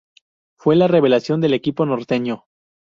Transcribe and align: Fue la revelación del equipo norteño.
Fue 0.57 0.75
la 0.75 0.87
revelación 0.87 1.41
del 1.41 1.53
equipo 1.53 1.85
norteño. 1.85 2.45